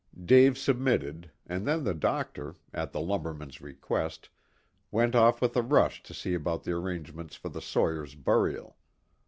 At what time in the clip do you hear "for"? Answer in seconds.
7.35-7.49